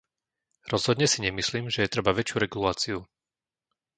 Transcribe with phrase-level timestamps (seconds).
[0.71, 2.97] Rozhodne si nemyslím, že je treba väčšiu reguláciu.